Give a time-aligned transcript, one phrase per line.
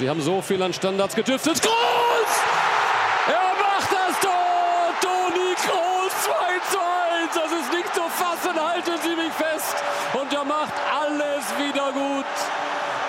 [0.00, 1.60] Sie haben so viel an Standards gedüftet.
[1.60, 2.32] Groß!
[3.28, 4.94] Er macht das Tor!
[5.02, 6.32] Toni Groß 2
[6.70, 7.34] zu 1.
[7.34, 8.58] Das ist nicht zu fassen.
[8.58, 9.76] Halten Sie mich fest.
[10.14, 12.24] Und er macht alles wieder gut.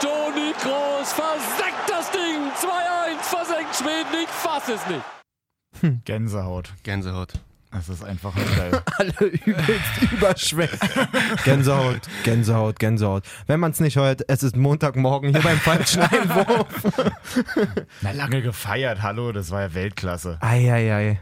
[0.01, 2.51] Toni Groß versenkt das Ding.
[2.59, 3.21] 2-1.
[3.21, 4.23] Versenkt Schweden.
[4.23, 6.03] Ich fasse es nicht.
[6.03, 6.73] Gänsehaut.
[6.83, 7.35] Gänsehaut.
[7.71, 8.81] Das ist einfach nur geil.
[8.97, 10.77] Alle übelst überschwemmt.
[11.45, 13.23] Gänsehaut, Gänsehaut, Gänsehaut.
[13.47, 16.67] Wenn man es nicht hört, es ist Montagmorgen hier beim falschen Einwurf.
[18.01, 20.37] Na, lange gefeiert, hallo, das war ja Weltklasse.
[20.41, 21.21] Eieiei.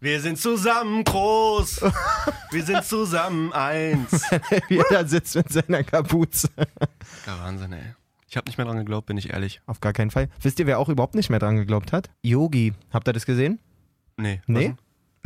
[0.00, 1.82] Wir sind zusammen groß.
[2.52, 4.22] Wir sind zusammen eins.
[4.68, 6.48] Wie er da sitzt mit seiner Kapuze.
[7.26, 7.94] Ja, Wahnsinn, ey.
[8.28, 9.60] Ich habe nicht mehr dran geglaubt, bin ich ehrlich.
[9.66, 10.28] Auf gar keinen Fall.
[10.40, 12.10] Wisst ihr, wer auch überhaupt nicht mehr dran geglaubt hat?
[12.22, 12.74] Yogi.
[12.92, 13.58] Habt ihr das gesehen?
[14.16, 14.40] Nee.
[14.46, 14.74] was Nee?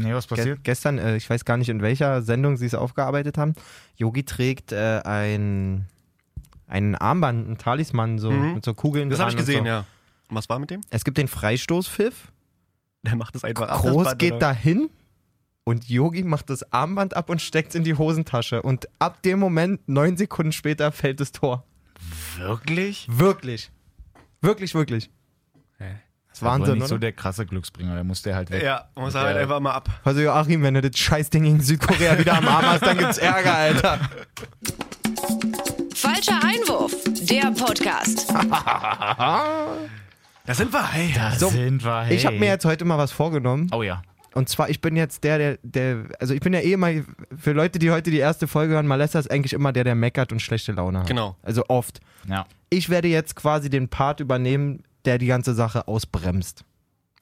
[0.03, 0.65] Nee, was Ge passiert?
[0.65, 3.55] gestern, äh, ich weiß gar nicht, in welcher Sendung sie es aufgearbeitet haben.
[3.97, 5.87] Yogi trägt äh, ein,
[6.67, 8.55] ein Armband, ein Talisman, so Mhm.
[8.55, 9.69] mit so Kugeln Das dran habe ich gesehen, so.
[9.69, 9.79] ja.
[10.29, 10.81] Und was war mit dem?
[10.91, 12.31] Es gibt den Freistoßpfiff.
[13.03, 13.81] Der macht das einfach ab.
[13.81, 14.41] Groß geht oder?
[14.41, 14.91] dahin
[15.65, 18.63] und Yogi macht das Armband ab und steckt in die Hosentasche.
[18.63, 21.65] Und ab dem Moment, neun Sekunden später, fällt das Tor.
[22.37, 23.07] Wirklich?
[23.11, 23.71] Wirklich.
[24.41, 25.11] Wirklich, wirklich.
[26.31, 27.01] Das ist war Wahnsinn, nicht so oder?
[27.01, 28.63] der krasse Glücksbringer, der musste halt weg.
[28.63, 29.89] Ja, muss er halt einfach mal ab.
[30.05, 33.55] Also Joachim, wenn du das Scheißding gegen Südkorea wieder am Arm hast, dann gibt's Ärger,
[33.55, 33.99] Alter.
[35.95, 36.95] Falscher Einwurf,
[37.29, 38.33] der Podcast.
[40.47, 41.13] Da sind wir, hey.
[41.15, 42.17] Da So, sind wir, hey.
[42.17, 43.69] Ich habe mir jetzt heute mal was vorgenommen.
[43.73, 44.03] Oh ja.
[44.35, 47.05] Und zwar, ich bin jetzt der, der, der, also ich bin ja eh mal,
[47.37, 50.33] für Leute, die heute die erste Folge hören, Malessa ist eigentlich immer der, der meckert
[50.33, 51.07] und schlechte Laune hat.
[51.07, 51.37] Genau.
[51.43, 52.01] Also oft.
[52.29, 52.47] Ja.
[52.69, 56.65] Ich werde jetzt quasi den Part übernehmen, der die ganze Sache ausbremst.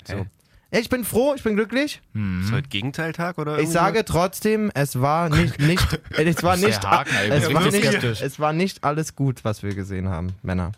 [0.06, 0.26] So.
[0.70, 2.02] Ich bin froh, ich bin glücklich.
[2.42, 7.14] Ist heute Gegenteiltag oder Ich sage trotzdem, es war nicht, nicht es war nicht, Haken,
[7.30, 10.72] es war nicht, es war nicht alles gut, was wir gesehen haben, Männer.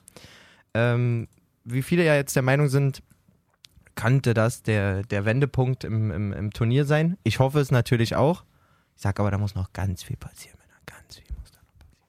[0.74, 1.26] Ähm,
[1.64, 3.02] wie viele ja jetzt der Meinung sind,
[3.96, 7.18] kannte das der, der Wendepunkt im, im, im Turnier sein.
[7.24, 8.44] Ich hoffe es natürlich auch.
[8.94, 10.78] Ich sage aber, da muss noch ganz viel passieren, Männer.
[10.86, 12.06] Ganz viel muss da noch passieren.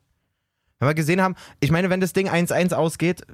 [0.77, 3.25] Wenn wir gesehen haben, ich meine, wenn das Ding 1-1 ausgeht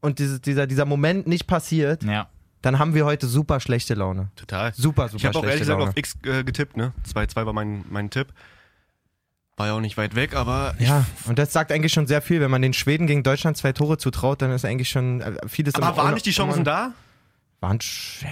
[0.00, 2.28] und dieses, dieser, dieser Moment nicht passiert, Ja.
[2.62, 4.30] dann haben wir heute super schlechte Laune.
[4.36, 4.72] Total.
[4.74, 5.90] Super, super Ich habe auch schlechte ehrlich gesagt Laune.
[5.90, 6.92] auf X äh, getippt, ne?
[7.12, 8.28] 2-2 war mein, mein Tipp.
[9.56, 12.40] War ja auch nicht weit weg, aber Ja, und das sagt eigentlich schon sehr viel.
[12.40, 15.74] Wenn man den Schweden gegen Deutschland zwei Tore zutraut, dann ist eigentlich schon äh, vieles
[15.74, 16.92] Aber waren nicht die Chancen da?
[17.60, 18.24] Waren sch-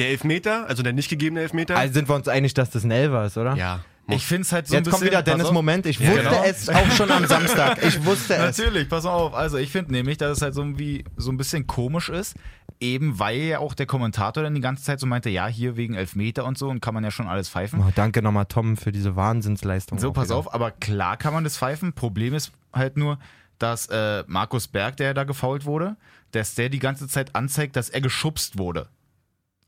[0.00, 1.76] Der Elfmeter, also der nicht gegebene Elfmeter?
[1.76, 3.54] also sind wir uns einig, dass das ein Elfer ist, oder?
[3.54, 3.80] ja.
[4.08, 5.12] Ich finde es halt so ein Jetzt kommt bisschen...
[5.12, 5.52] wieder pass Dennis.
[5.52, 5.86] Moment.
[5.86, 6.42] Ich Ja, wusste genau.
[6.44, 7.82] es auch schon am Samstag.
[7.82, 8.58] Ich wusste es.
[8.58, 9.34] Natürlich, pass auf.
[9.34, 12.36] Also ich finde nämlich, dass es halt so, wie, so ein bisschen komisch ist,
[12.80, 15.94] eben weil ja auch der Kommentator dann die ganze Zeit so meinte, ja, hier wegen
[15.94, 17.80] Elfmeter und so und kann man ja schon alles pfeifen.
[17.80, 19.98] Oh, danke nochmal, Tom, für diese Wahnsinnsleistung.
[19.98, 20.36] So, pass wieder.
[20.36, 21.92] auf, aber klar kann man das pfeifen.
[21.94, 23.18] Problem ist halt nur,
[23.58, 25.96] dass äh, Markus Berg, der da gefault wurde,
[26.32, 28.88] dass der die ganze Zeit anzeigt, dass er geschubst wurde.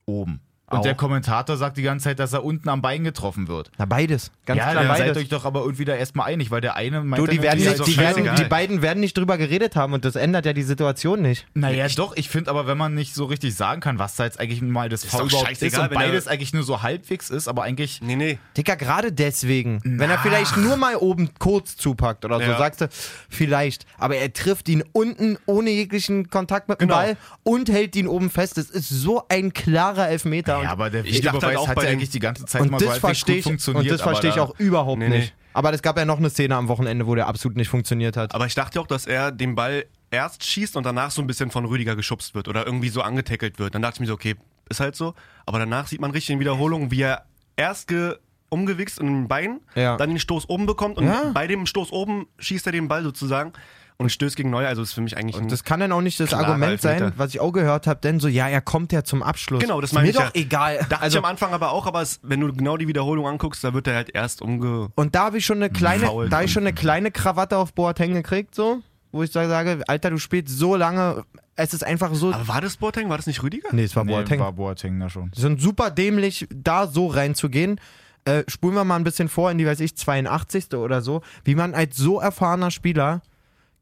[0.05, 0.41] Oben.
[0.69, 0.82] Und Auch.
[0.82, 3.71] der Kommentator sagt die ganze Zeit, dass er unten am Bein getroffen wird.
[3.78, 4.32] Na, beides.
[4.47, 5.22] Ganz ja, klar, dann seid beides.
[5.22, 7.60] euch doch aber irgendwie da erstmal einig, weil der eine meint Du, die, dann werden
[7.65, 10.53] nicht, so, die, werden, die beiden werden nicht drüber geredet haben und das ändert ja
[10.53, 11.47] die Situation nicht.
[11.54, 14.41] Naja, doch, ich finde aber, wenn man nicht so richtig sagen kann, was da jetzt
[14.41, 17.47] eigentlich mal das Ist Foul überhaupt ist und er- beides eigentlich nur so halbwegs ist,
[17.47, 18.38] aber eigentlich Nee, nee.
[18.56, 19.81] Dicker, gerade deswegen.
[19.84, 20.19] Wenn er Na.
[20.19, 22.59] vielleicht nur mal oben kurz zupackt oder so, Ja.
[22.59, 22.88] sagst du,
[23.31, 23.87] vielleicht.
[23.98, 26.98] Aber er trifft ihn unten ohne jeglichen Kontakt mit dem Genau.
[27.00, 28.59] Ball und hält ihn oben fest.
[28.59, 30.56] Das ist so ein klarer Elfmeter.
[30.56, 32.62] Ja, und aber der Ich dachte Videobeweis halt auch hat ja eigentlich die ganze Zeit
[32.62, 33.84] und mal so das halbwegs verstehe ich, funktioniert.
[33.84, 35.19] und das verstehe ich da- auch überhaupt Nee, nee.
[35.19, 35.34] nicht.
[35.53, 38.34] Aber es gab ja noch eine Szene am Wochenende, wo der absolut nicht funktioniert hat.
[38.34, 41.50] Aber ich dachte auch, dass er den Ball erst schießt und danach so ein bisschen
[41.50, 43.75] von Rüdiger geschubst wird oder irgendwie so angetackelt wird.
[43.75, 44.37] Dann dachte ich mir so, okay,
[44.69, 45.15] ist halt so.
[45.47, 47.25] Aber danach sieht man richtig in Wiederholungen, wie er
[47.56, 48.16] erst ge
[48.49, 49.97] umgewichst in den Bein, Ja.
[49.97, 51.31] dann den Stoß oben bekommt und Ja.
[51.34, 53.53] bei dem Stoß oben schießt er den Ball sozusagen
[53.99, 54.69] und stößt gegen Neuer.
[54.69, 57.31] Also ist für mich eigentlich Und das kann dann auch nicht das Argument sein, was
[57.31, 59.62] ich auch gehört habe, denn so, ja, er kommt ja zum Abschluss.
[59.62, 60.41] Genau, das Ist meine mir ich doch ja.
[60.41, 60.79] egal.
[60.89, 63.65] Dachte also, ich am Anfang aber auch, aber es, wenn du genau die Wiederholung anguckst,
[63.65, 64.91] da wird er halt erst umge...
[64.95, 68.15] und da habe ich schon eine kleine, da ich schon eine kleine Krawatte auf Boateng
[68.15, 68.81] gekriegt, so,
[69.12, 71.25] wo ich da sage, Alter, du spielst so lange,
[71.55, 72.33] es ist einfach so.
[72.33, 73.09] Aber war das Boateng?
[73.09, 73.69] War das nicht Rüdiger?
[73.72, 74.41] nee, es war Nee, Boateng.
[74.41, 75.31] war Boateng da schon.
[75.31, 77.81] Die sind super dämlich, da so reinzugehen.
[78.25, 80.75] Äh, spulen wir mal ein bisschen vor in die, weiß ich, 82.
[80.75, 83.22] oder so, wie man als so erfahrener Spieler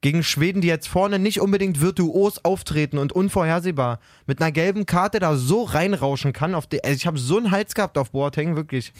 [0.04, 5.18] gegen Schweden, die jetzt vorne nicht unbedingt virtuos auftreten und unvorhersehbar, mit einer gelben Karte
[5.18, 6.54] da so reinrauschen kann.
[6.54, 8.92] Auf die, also ich habe so einen Hals gehabt auf Boateng, wirklich.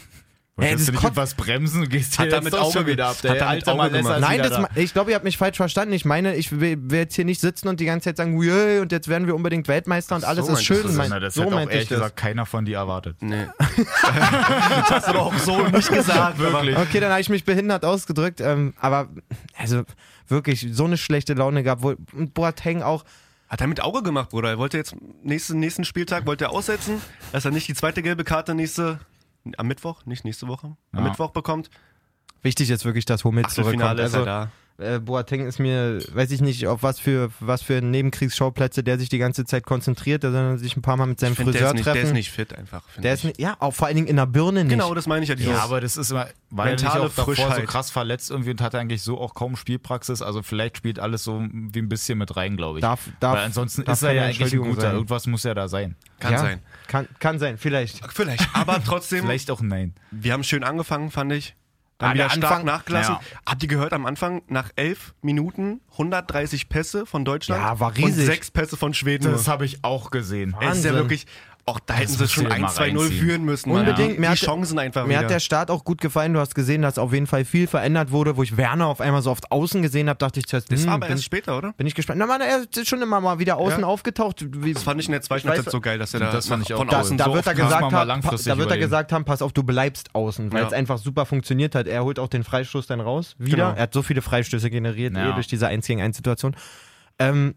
[0.57, 2.53] Ey, Wolltest das du nicht mit was bremsen und gehst Hat dir er jetzt mit
[2.53, 3.15] doch Auge schon wieder ab.
[3.17, 4.15] hat Der er mit alte Auge gemacht.
[4.15, 4.69] ist Nein, das, da.
[4.75, 5.93] ich glaube, ihr habt mich falsch verstanden.
[5.93, 8.79] Ich meine, ich will, will jetzt hier nicht sitzen und die ganze Zeit sagen, "Ui,
[8.79, 10.83] und jetzt werden wir unbedingt Weltmeister und Ach, alles so ist schön.
[10.83, 10.93] das.
[10.95, 11.97] Mein, das so hätte auch ehrlich das.
[11.97, 13.17] gesagt keiner von dir erwartet.
[13.19, 13.47] Nee.
[14.07, 16.39] das hast du doch auch so nicht gesagt.
[16.39, 16.77] Wirklich.
[16.77, 18.39] Okay, dann habe ich mich behindert ausgedrückt.
[18.39, 19.09] Ähm, aber
[19.57, 19.83] also
[20.29, 21.83] wirklich so eine schlechte Laune gehabt.
[21.83, 23.03] Wo, und Boateng auch.
[23.49, 24.49] Hat er mit Auge gemacht, Bruder.
[24.49, 26.99] Er wollte jetzt nächsten, nächsten Spieltag wollte er aussetzen,
[27.31, 28.99] dass er nicht die zweite gelbe Karte nächste,
[29.57, 31.09] am Mittwoch, nicht nächste Woche, am Ja.
[31.09, 31.69] Mittwoch bekommt.
[32.41, 33.83] Wichtig ist wirklich, dass Hummels zurückkommt.
[33.83, 34.51] Achtelfinale ist er Also, da.
[34.77, 39.09] Äh, Boateng ist mir, weiß ich nicht, auf was für, was für Nebenkriegsschauplätze der sich
[39.09, 41.53] die ganze Zeit konzentriert, der soll sich ein paar Mal mit seinem Ich find, der,
[41.53, 41.95] Friseur ist nicht, treffen.
[41.95, 42.81] der ist nicht fit einfach.
[42.97, 43.19] Der ich.
[43.19, 44.71] ist nicht, ja, auch vor allen Dingen in der Birne nicht.
[44.73, 45.35] Genau, das meine ich ja.
[45.35, 47.67] Dieses, Ja, aber das ist immer, Mentale er davor so Frischheit.
[47.67, 50.21] krass verletzt irgendwie und hatte eigentlich so auch kaum Spielpraxis.
[50.21, 52.81] Also vielleicht spielt alles so wie ein bisschen mit rein, glaube ich.
[52.81, 54.81] Darf- darf- Weil ansonsten darf ist er ja eigentlich ein guter.
[54.81, 54.93] sein.
[54.95, 55.95] Irgendwas muss ja da sein.
[56.19, 56.59] kann ja, sein.
[56.87, 58.01] Kann, kann sein, vielleicht.
[58.13, 58.47] Vielleicht.
[58.53, 59.93] Aber trotzdem, Vielleicht auch nein.
[60.11, 61.55] wir haben schön angefangen, fand ich.
[61.97, 63.15] Dann Ah, wieder der stark Anfang- nachgelassen.
[63.15, 63.39] Ja.
[63.49, 67.97] Habt ihr gehört am Anfang, nach elf Minuten 130 Pässe von Deutschland Ja, war und
[67.97, 68.25] riesig.
[68.25, 69.31] sechs Pässe von Schweden.
[69.31, 70.49] Das habe ich auch gesehen.
[70.49, 70.93] es ist ja Wahnsinn.
[70.95, 71.25] wirklich,
[71.67, 73.11] auch da hätten sie schon du dir mal 1-2-0 reinziehen.
[73.19, 73.71] führen müssen.
[73.71, 74.17] Unbedingt.
[74.17, 75.19] Die, Mir hat- Chancen einfach Mir wieder.
[75.21, 76.31] hat der Start auch gut gefallen.
[76.33, 78.37] Du hast gesehen, dass auf jeden Fall viel verändert wurde.
[78.37, 80.87] Wo ich Werner auf einmal so oft außen gesehen habe, dachte ich zuerst, das hm,
[80.87, 81.73] war aber bin, erst später, oder?
[81.73, 82.19] bin ich gespannt.
[82.19, 83.87] Na, Mann, er ist schon immer mal wieder außen Ja.
[83.87, 84.45] aufgetaucht.
[84.63, 86.63] Wie, Das fand ich in der zweiten Halbzeit so geil, dass er da Das fand
[86.63, 86.99] ich auch von geil.
[86.99, 89.51] außen da so wird er gesagt man haben, da wird er gesagt haben, pass auf,
[89.51, 90.67] du bleibst außen, weil Ja.
[90.67, 91.87] es einfach super funktioniert hat.
[91.87, 93.35] Er holt auch den Freistoß dann raus.
[93.39, 93.55] Wieder.
[93.57, 93.69] Genau.
[93.75, 95.31] Er hat so viele Freistöße generiert Ja.
[95.31, 96.55] eh, durch diese 1 gegen 1 Situation.
[97.17, 97.55] Ähm,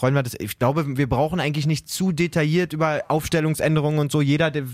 [0.00, 0.34] rollen wir das.
[0.38, 4.20] Ich glaube, wir brauchen eigentlich nicht zu detailliert über Aufstellungsänderungen und so.
[4.20, 4.64] Jeder, der,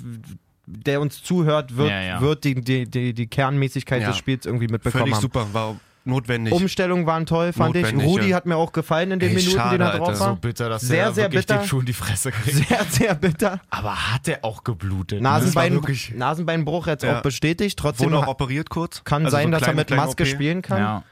[0.67, 2.21] der uns zuhört, wird, Ja, ja.
[2.21, 4.09] wird die, die, die, die Kernmäßigkeit Ja.
[4.09, 5.23] des Spiels irgendwie mitbekommen Völlig haben.
[5.23, 6.53] super, war notwendig.
[6.53, 8.13] Umstellungen waren toll, fand Notwendig, ich.
[8.13, 8.37] Rudi ja.
[8.37, 10.21] hat mir auch gefallen in den Ey, Minuten, schade, die er drauf Alter.
[10.21, 10.29] war.
[10.29, 11.59] So bitter, dass Sehr, sehr bitter.
[11.59, 12.69] den Schuh in die Fresse kriegt.
[12.69, 13.61] Sehr, sehr bitter.
[13.71, 15.19] Aber hat der auch geblutet?
[15.21, 15.25] ne?
[15.29, 15.81] Nasenbein,
[16.15, 17.19] Nasenbeinbruch jetzt Ja.
[17.19, 17.79] auch bestätigt.
[17.79, 19.03] Trotzdem Wurde auch operiert kurz.
[19.05, 20.29] kann Also so sein, dass er mit Maske OP.
[20.29, 20.79] spielen kann.
[20.79, 21.03] Ja.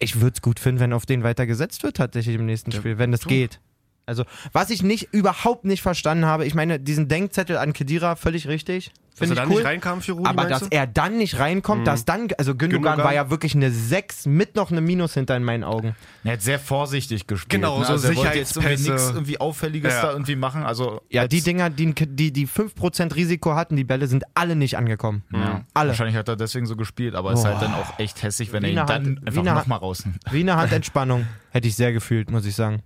[0.00, 2.98] Ich würde es gut finden, wenn auf den weiter gesetzt wird, tatsächlich im nächsten Spiel,
[2.98, 3.60] wenn das geht.
[4.06, 8.48] Also, was ich nicht, überhaupt nicht verstanden habe, ich meine, diesen Denkzettel an Kedira, völlig
[8.48, 8.92] richtig.
[9.10, 9.56] Dass Finde er ich dann cool.
[9.56, 10.66] nicht reinkam für Rudi, aber dass du?
[10.70, 13.04] er dann nicht reinkommt, dass dann, also Gündogan, Gündogan.
[13.04, 15.94] war ja wirklich eine 6 mit noch einem Minus hinter in meinen Augen.
[16.24, 17.50] Er hat sehr vorsichtig gespielt.
[17.50, 17.84] Genau, ne?
[17.84, 18.92] so also er wollte jetzt irgendwie Sicherheitspässe.
[18.92, 20.02] nichts irgendwie Auffälliges Ja.
[20.02, 20.62] da irgendwie machen.
[20.62, 24.78] Also Ja, die Dinger, die, die, die 5% Risiko hatten, die Bälle sind alle nicht
[24.78, 25.22] angekommen.
[25.32, 25.64] Ja.
[25.74, 25.88] Alle.
[25.90, 28.62] Wahrscheinlich hat er deswegen so gespielt, aber es ist halt dann auch echt hässlich, wenn
[28.62, 30.16] Wie er ihn dann Hand- einfach nochmal rausnimmt.
[30.30, 31.26] Wie eine Handentspannung.
[31.50, 32.82] Hätte ich sehr gefühlt, muss ich sagen.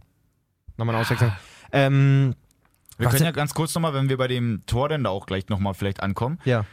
[0.79, 1.31] Nochmal eine Auswechslung.
[1.71, 2.35] Ähm,
[2.97, 5.27] Wir Was können ja ganz kurz nochmal, wenn wir bei dem Tor dann da auch
[5.27, 6.65] gleich nochmal vielleicht ankommen, ja.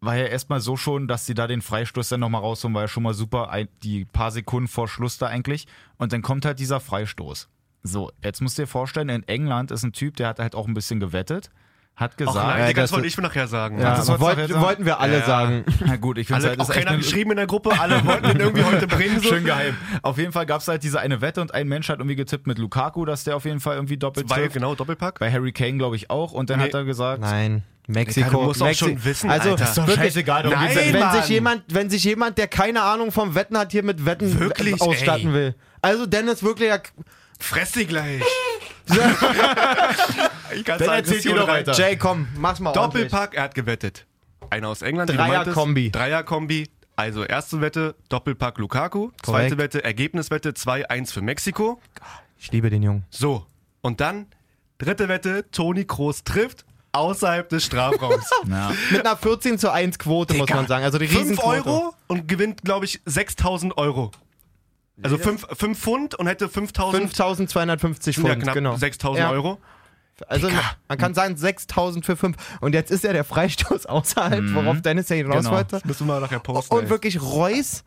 [0.00, 2.88] war ja erstmal so schon, dass sie da den Freistoß dann nochmal rausholen, war ja
[2.88, 3.50] schon mal super,
[3.82, 5.66] die paar Sekunden vor Schluss da eigentlich.
[5.98, 7.48] Und dann kommt halt dieser Freistoß.
[7.82, 10.66] So, jetzt musst du dir vorstellen, in England ist ein Typ, der hat halt auch
[10.66, 11.50] ein bisschen gewettet,
[11.96, 13.80] hat Ach gesagt, nein, Ja, Digga, das- wollte ich nachher sagen.
[13.80, 14.64] Ja, das aber wolltest du wollt, nachher sagen?
[14.66, 15.24] wollten wir alle Ja.
[15.26, 15.64] sagen.
[15.84, 18.30] na gut, ich finde Alle, halt, auch keiner eine- geschrieben in der Gruppe, alle wollten
[18.32, 19.20] ihn irgendwie heute bringen.
[19.22, 19.30] So.
[19.30, 19.74] Schön geheim.
[20.02, 22.46] Auf jeden Fall gab es halt diese eine Wette und ein Mensch hat irgendwie getippt
[22.46, 24.54] mit Lukaku, dass der auf jeden Fall irgendwie doppelt Weil, trifft.
[24.54, 25.18] genau, Doppelpack.
[25.20, 26.32] Bei Harry Kane glaube ich auch.
[26.32, 26.66] Und dann Nee.
[26.66, 27.62] hat er gesagt, Nein.
[27.88, 28.42] Mexiko.
[28.42, 29.64] Musst auch Mexi- schon wissen, also, Alter.
[29.64, 31.14] Ist doch wirklich, scheißegal, darum Nein, wenn Mann.
[31.22, 34.80] sich jemand, wenn sich jemand, der keine Ahnung vom Wetten hat, hier mit Wetten Wirklich,
[34.82, 35.32] ausstatten ey.
[35.34, 35.54] will.
[35.82, 36.78] Also Dennis wirklich, ja,
[37.38, 38.22] Fress sie gleich.
[40.54, 41.72] ich kann Dann erzählt ihr doch weiter.
[41.72, 43.10] Jay, komm, mach's mal ordentlich.
[43.10, 44.06] Doppelpack, er hat gewettet.
[44.50, 45.10] Einer aus England.
[45.10, 45.90] Dreier-Kombi.
[45.90, 46.68] Dreier-Kombi.
[46.94, 49.10] Also erste Wette, Doppelpack Lukaku.
[49.22, 49.22] Korrekt.
[49.24, 51.80] Zweite Wette, Ergebniswette 2-1 für Mexiko.
[52.38, 53.04] Ich liebe den Jungen.
[53.10, 53.44] So.
[53.82, 54.26] Und dann
[54.78, 58.30] dritte Wette, Toni Kroos trifft außerhalb des Strafraums.
[58.48, 58.72] ja.
[58.90, 60.84] Mit einer 14 zu 1 Quote, muss Digga, man sagen.
[60.84, 61.68] Also die 5 Riesenquote.
[61.68, 64.10] Euro und gewinnt, glaube ich, 6000 Euro.
[65.02, 65.46] Also 5
[65.78, 68.76] Pfund und hätte 5000 5250 ja, Pfund, knapp genau.
[68.76, 69.30] 6000 Ja.
[69.30, 69.58] Euro.
[70.28, 70.48] Also
[70.88, 72.36] man kann sagen 6000 für 5.
[72.60, 75.50] Und jetzt ist ja der Freistoß außerhalb, worauf Dennis ja hinaus Genau.
[75.56, 75.80] wollte.
[75.84, 76.74] Müssen wir nachher posten.
[76.74, 76.90] Und ey.
[76.90, 77.84] wirklich, Reus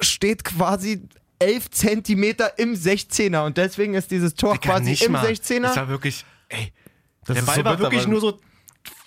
[0.00, 1.02] steht quasi
[1.38, 5.24] 11 Zentimeter im 16er und deswegen ist dieses Tor Digga, quasi im mal.
[5.24, 5.60] 16er.
[5.62, 6.72] Das war wirklich, ey,
[7.26, 8.40] Das der ist Ball so war bitter, wirklich nur so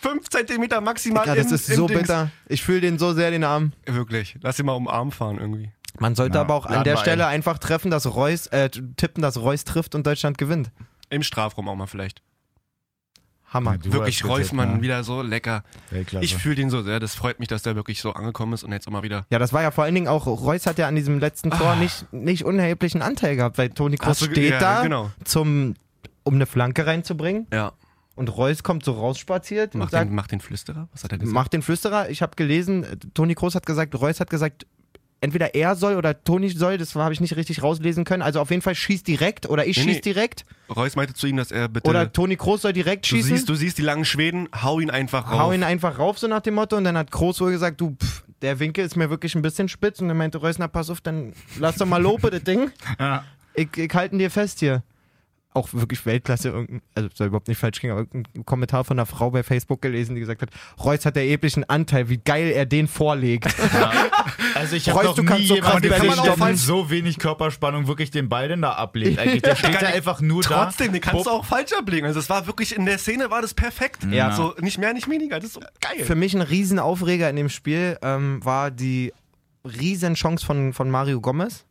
[0.02, 2.02] 5 Zentimeter maximal ja, das im, ist im so Dings.
[2.02, 2.32] bitter.
[2.48, 3.74] Ich fühle den so sehr den Arm.
[3.86, 4.38] Wirklich.
[4.42, 5.72] Lass ihn mal umarm fahren irgendwie.
[6.00, 9.38] Man sollte Ja, aber auch an der Stelle einfach treffen, dass Reus, äh, tippen, dass
[9.40, 10.72] Reus trifft und Deutschland gewinnt.
[11.10, 12.22] Im Strafraum auch mal vielleicht.
[13.50, 13.78] Hammer.
[13.82, 14.82] Ja, wirklich Reusmann ne?
[14.82, 15.64] wieder so lecker.
[15.90, 16.26] Weltklasse.
[16.26, 17.00] Ich fühle den so sehr.
[17.00, 19.26] Das freut mich, dass der wirklich so angekommen ist und jetzt auch mal wieder.
[19.30, 21.68] Ja, das war ja vor allen Dingen auch, Reus hat ja an diesem letzten Tor
[21.72, 21.76] Ah.
[21.78, 25.12] nicht, nicht unerheblichen Anteil gehabt, weil Toni Kroos steht ja, da, genau.
[25.24, 25.76] zum,
[26.24, 27.72] um eine Flanke reinzubringen Ja.
[28.16, 30.90] und Reus kommt so rausspaziert und Mach sagt, den, mach den Flüsterer.
[30.92, 31.34] Was hat er gesagt?
[31.34, 32.10] Mach den Flüsterer.
[32.10, 34.68] Ich habe gelesen, Toni Kroos hat gesagt, Reus hat gesagt,
[35.22, 38.22] entweder er soll oder Toni soll, das habe ich nicht richtig rauslesen können.
[38.22, 40.02] Also auf jeden Fall schießt direkt oder ich Nee, schieß nee.
[40.02, 40.46] direkt
[40.76, 41.90] Reus meinte zu ihm, dass er bitte.
[41.90, 43.36] oder Toni Kroos soll direkt du schießen.
[43.38, 45.40] siehst, du siehst die langen Schweden, hau ihn einfach rauf.
[45.40, 46.76] Hau ihn einfach rauf, so nach dem Motto.
[46.78, 49.70] Und dann hat Kroos wohl gesagt, du, pff, der Winkel ist mir wirklich ein bisschen
[49.70, 50.00] spitz.
[50.02, 52.72] Und dann meinte Reus, na pass auf, dann lass doch mal Lope, das Ding.
[53.00, 53.24] Ja.
[53.54, 54.84] Ich, ich halte ihn dir fest hier.
[55.58, 59.32] Auch wirklich Weltklasse, also soll überhaupt nicht falsch klingen, aber irgendein Kommentar von einer Frau
[59.32, 60.50] bei Facebook gelesen, die gesagt hat,
[60.84, 63.48] Reus hat erheblichen Anteil, wie geil er den vorlegt.
[64.56, 66.48] Also ich Reus, habe noch du nie kannst so krass jemanden der stoppen.
[66.48, 69.20] mit so wenig Körperspannung wirklich den Ball denn da ablegt.
[69.20, 70.66] Eigentlich, der steht ja einfach nur da.
[70.66, 72.08] Trotzdem, den kannst du auch falsch ablegen.
[72.08, 74.06] Also es war wirklich, in der Szene war das perfekt.
[74.10, 74.32] Ja.
[74.36, 75.36] So, nicht mehr, nicht weniger.
[75.36, 76.04] Das ist so geil.
[76.06, 79.14] Für mich ein Riesenaufreger in dem Spiel ähm, war die
[79.64, 81.66] Riesenchance von, von Mario Gomez,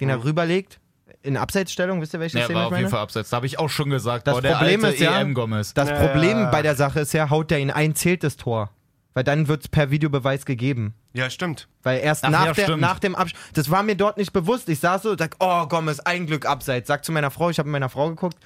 [0.00, 0.80] den er rüberlegt.
[1.24, 2.80] In Abseitsstellung, wisst ihr, welche Ja, Szene war ich auf meine?
[2.82, 3.30] jeden Fall abseits.
[3.30, 5.72] Da habe ich auch schon gesagt, Das boah, der Problem alte ist ja- EM Gomez.
[5.74, 5.94] Das Ja.
[5.96, 8.70] Problem bei der Sache ist ja, haut der ihn ein, zählt das Tor.
[9.14, 10.94] Weil dann wird es per Videobeweis gegeben.
[11.12, 11.68] Ja, stimmt.
[11.82, 12.80] Weil erst Ach nach, ja, der, stimmt.
[12.80, 14.68] nach dem Abschluss, das war mir dort nicht bewusst.
[14.70, 16.88] Ich saß so und sag, oh Gomez, ein Glück abseits.
[16.88, 18.38] Sag zu meiner Frau, ich habe mit meiner Frau geguckt.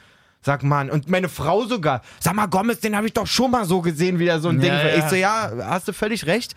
[0.43, 2.03] Sag, Mann, und meine Frau sogar.
[2.21, 4.61] Sag mal, Gomez, den habe ich doch schon mal so gesehen, wie der so ein
[4.61, 4.89] Ja, Ding.
[4.91, 4.97] ja.
[4.99, 6.55] Ich so, ja, hast du völlig recht.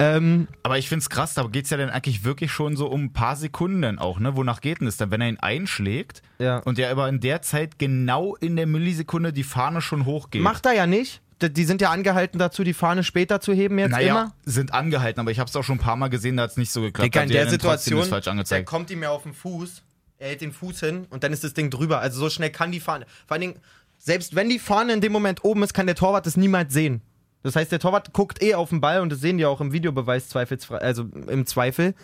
[0.00, 3.12] Ähm, Aber ich find's krass, da geht's ja dann eigentlich wirklich schon so um ein
[3.12, 4.36] paar Sekunden dann auch, ne?
[4.36, 5.10] Wonach geht denn das dann?
[5.12, 6.58] Wenn er ihn einschlägt Ja.
[6.58, 10.42] und der aber in der Zeit genau in der Millisekunde die Fahne schon hochgeht.
[10.42, 11.20] macht er ja nicht.
[11.40, 14.32] Die sind ja angehalten dazu, die Fahne später zu heben jetzt naja, immer.
[14.44, 16.70] sind angehalten, aber ich habe es auch schon ein paar Mal gesehen, da hat's nicht
[16.72, 17.06] so geklappt.
[17.06, 18.66] Digga, in hat der der Situation, falsch der angezeigt.
[18.66, 19.82] kommt ihm ja auf den Fuß,
[20.18, 22.00] er hält den Fuß hin und dann ist das Ding drüber.
[22.00, 23.04] Also so schnell kann die Fahne.
[23.26, 23.56] Vor allen Dingen,
[23.98, 27.02] selbst wenn die Fahne in dem Moment oben ist, kann der Torwart das niemals sehen.
[27.44, 29.72] Das heißt, der Torwart guckt eh auf den Ball und das sehen die auch im
[29.72, 31.94] Videobeweis zweifelsfrei, also im Zweifel.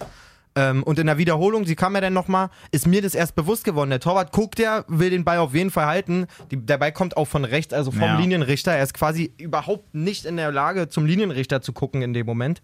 [0.55, 3.65] Ähm, und in der Wiederholung, sie kam ja dann nochmal, ist mir das erst bewusst
[3.65, 3.89] geworden.
[3.91, 6.27] Der Torwart guckt ja, will den Ball auf jeden Fall halten.
[6.51, 8.19] Die, der Ball kommt auch von rechts, also vom Ja.
[8.19, 8.73] Linienrichter.
[8.73, 12.63] Er ist quasi überhaupt nicht in der Lage, zum Linienrichter zu gucken in dem Moment.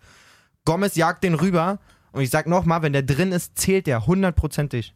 [0.64, 1.78] Gomez jagt den rüber
[2.12, 4.92] und ich sag nochmal, wenn der drin ist, zählt der hundertprozentig.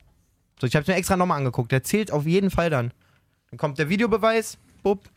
[0.60, 1.72] So, ich hab's mir extra nochmal angeguckt.
[1.72, 2.92] Der zählt auf jeden Fall dann.
[3.50, 5.08] Dann kommt der Videobeweis, bupp.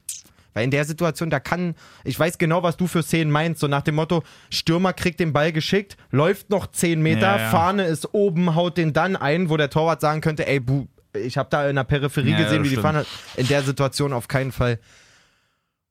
[0.53, 3.67] Weil in der Situation, da kann, ich weiß genau, was du für Szenen meinst, so
[3.67, 7.49] nach dem Motto, Stürmer kriegt den Ball geschickt, läuft noch 10 Meter, Ja, ja.
[7.49, 11.37] Fahne ist oben, haut den dann ein, wo der Torwart sagen könnte, ey, bu, ich
[11.37, 12.85] habe da in der Peripherie Ja, gesehen, wie die stimmt.
[12.85, 13.05] Fahne,
[13.35, 14.79] in der Situation auf keinen Fall.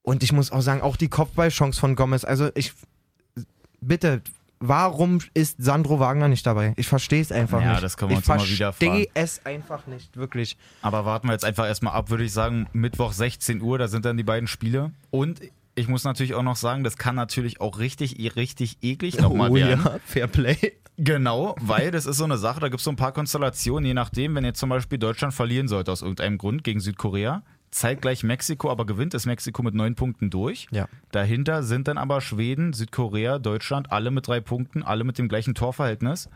[0.02, 2.72] Und ich muss auch sagen, auch die Kopfballchance von Gomez, also ich,
[3.80, 4.20] bitte,
[4.62, 6.72] warum ist Sandro Wagner nicht dabei?
[6.76, 7.82] Ich verstehe es einfach Ja, nicht.
[7.82, 8.92] das können wir ich uns immer wieder fragen.
[8.92, 10.56] verstehe es einfach nicht, wirklich.
[10.80, 14.04] Aber warten wir jetzt einfach erstmal ab, würde ich sagen, Mittwoch 16 Uhr, da sind
[14.04, 14.92] dann die beiden Spiele.
[15.10, 15.40] Und
[15.74, 19.54] ich muss natürlich auch noch sagen, das kann natürlich auch richtig, richtig eklig nochmal oh
[19.54, 19.82] werden.
[19.84, 20.56] ja, Fair Play.
[20.98, 23.94] Genau, weil das ist so eine Sache, da gibt es so ein paar Konstellationen, je
[23.94, 28.70] nachdem, wenn jetzt zum Beispiel Deutschland verlieren sollte aus irgendeinem Grund gegen Südkorea, zeitgleich Mexiko,
[28.70, 30.68] aber gewinnt ist Mexiko mit neun Punkten durch.
[30.70, 30.88] Ja.
[31.10, 35.54] Dahinter sind dann aber Schweden, Südkorea, Deutschland, alle mit drei Punkten, alle mit dem gleichen
[35.54, 36.28] Torverhältnis,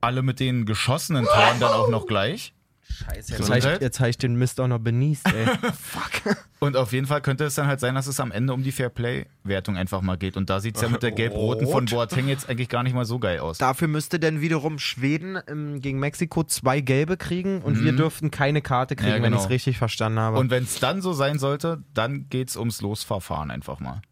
[0.00, 2.54] alle mit den geschossenen Toren dann auch noch gleich.
[2.84, 5.46] Scheiße, jetzt habe ich, jetzt hab ich den Mist auch noch benießt, ey.
[6.58, 8.72] Und auf jeden Fall könnte es dann halt sein, dass es am Ende um die
[8.72, 10.36] Fairplay-Wertung einfach mal geht.
[10.36, 13.04] Und da sieht es ja mit der gelb-roten von Boateng jetzt eigentlich gar nicht mal
[13.04, 13.58] so geil aus.
[13.58, 17.84] Dafür müsste dann wiederum Schweden ähm, gegen Mexiko zwei gelbe kriegen und Mhm.
[17.84, 19.36] wir dürften keine Karte kriegen, Ja, wenn genau.
[19.38, 20.38] ich es richtig verstanden habe.
[20.38, 24.02] Und wenn es dann so sein sollte, dann geht es ums Losverfahren einfach mal.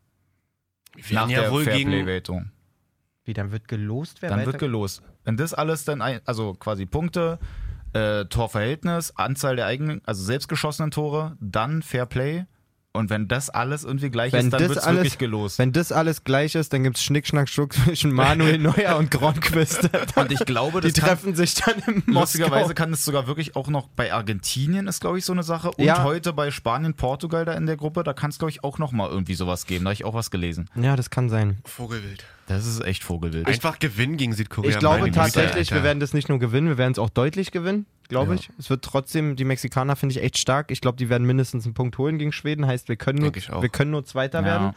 [0.95, 1.91] Wir Nach werden ja der wohl gegen.
[1.91, 2.51] Fairplay-Wertung.
[3.25, 5.03] Wie, dann wird gelost, wer Dann weiter- wird gelost.
[5.25, 7.39] Wenn das alles dann, ein, also quasi Punkte,
[7.93, 12.47] äh, Torverhältnis, Anzahl der eigenen, also selbstgeschossenen Tore, dann Fairplay.
[12.93, 15.61] Und wenn das alles irgendwie gleich Wenn ist, dann das wird es alles- wirklich gelost.
[15.61, 19.89] Wenn das alles gleich ist, dann gibt's Schnick, Schnack, Schnuck zwischen Manuel Neuer und Gronquist.
[20.17, 23.55] Und ich glaube, Die das kann, treffen sich dann im lustigerweise kann es sogar wirklich
[23.55, 25.71] auch noch bei Argentinien ist, glaube ich, so eine Sache.
[25.71, 26.03] Und Ja.
[26.03, 28.91] heute bei Spanien, Portugal da in der Gruppe, da kann es, glaube ich, auch noch
[28.91, 29.85] mal irgendwie sowas geben.
[29.85, 30.69] Da habe ich auch was gelesen.
[30.75, 31.59] Ja, das kann sein.
[31.67, 32.25] Vogelwild.
[32.49, 33.47] Das ist echt Vogelwild.
[33.47, 34.69] Einfach gewinnen gegen Südkorea.
[34.71, 37.11] Ich glaube meine Güte, tatsächlich, wir werden das nicht nur gewinnen, wir werden es auch
[37.11, 38.39] deutlich gewinnen, glaube Ja.
[38.41, 38.51] ich.
[38.59, 40.71] Es wird trotzdem, die Mexikaner finde ich echt stark.
[40.71, 42.67] Ich glaube, die werden mindestens einen Punkt holen gegen Schweden.
[42.67, 44.45] Heißt, wir können nur, wir können nur Zweiter Ja.
[44.45, 44.73] werden.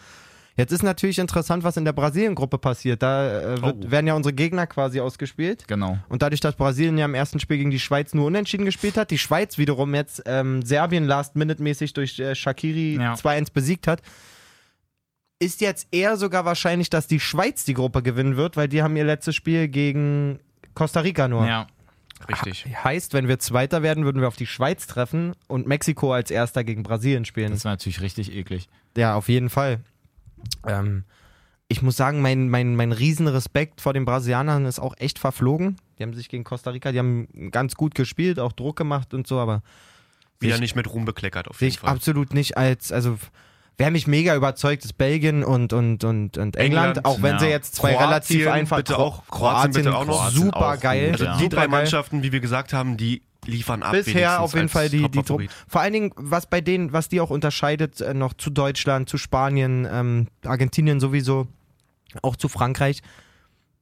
[0.55, 3.01] Jetzt ist natürlich interessant, was in der Brasilien-Gruppe passiert.
[3.01, 3.91] Da äh, wird, Oh.
[3.91, 5.67] werden ja unsere Gegner quasi ausgespielt.
[5.67, 5.97] Genau.
[6.09, 9.09] Und dadurch, dass Brasilien ja im ersten Spiel gegen die Schweiz nur unentschieden gespielt hat,
[9.09, 13.15] die Schweiz wiederum jetzt ähm, Serbien last-minute-mäßig durch äh, Shakiri Ja.
[13.15, 14.03] 2-1 besiegt hat,
[15.39, 18.95] ist jetzt eher sogar wahrscheinlich, dass die Schweiz die Gruppe gewinnen wird, weil die haben
[18.95, 20.39] ihr letztes Spiel gegen
[20.75, 21.47] Costa Rica nur.
[21.47, 21.67] Ja.
[22.27, 22.65] Richtig.
[22.83, 26.63] Heißt, wenn wir Zweiter werden, würden wir auf die Schweiz treffen und Mexiko als Erster
[26.63, 27.51] gegen Brasilien spielen.
[27.51, 28.69] Das war natürlich richtig eklig.
[28.97, 29.79] Ja, auf jeden Fall.
[30.67, 31.03] Ähm,
[31.67, 35.77] ich muss sagen, mein, mein, mein Riesenrespekt vor den Brasilianern ist auch echt verflogen.
[35.97, 39.25] Die haben sich gegen Costa Rica, die haben ganz gut gespielt, auch Druck gemacht und
[39.27, 39.61] so, aber
[40.39, 41.89] Wieder ich- nicht mit Ruhm bekleckert, auf jeden Fall.
[41.89, 43.17] absolut nicht als, also
[43.77, 47.39] wer mich mega überzeugt, ist Belgien und, und, und, und England, England, auch wenn ja.
[47.39, 50.19] sie jetzt zwei Kroatien relativ einfach bitte auch, Kroatien bitte auch noch.
[50.19, 51.09] Kroatien super geil.
[51.11, 51.37] Also ja.
[51.37, 51.67] die drei.
[51.67, 53.91] Mannschaften, wie wir gesagt haben, die liefern ab.
[53.91, 55.17] Bisher auf jeden Fall die, die Truppe.
[55.17, 55.51] Top-Favorit.
[55.67, 59.17] Vor allen Dingen, was bei denen, was die auch unterscheidet, äh, noch zu Deutschland, zu
[59.17, 61.47] Spanien, ähm, Argentinien sowieso,
[62.21, 63.01] auch zu Frankreich.